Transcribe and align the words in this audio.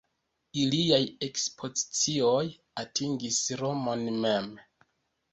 Iliaj 0.59 1.01
ekspedicioj 1.25 2.39
atingis 2.83 3.37
Romon 3.61 4.07
mem. 4.25 4.49